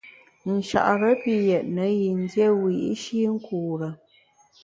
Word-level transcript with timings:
Nchare 0.53 1.11
pi 1.21 1.33
yètne 1.47 1.85
yin 1.99 2.19
dié 2.31 2.47
wiyi’shi 2.61 3.19
nkure. 3.35 3.89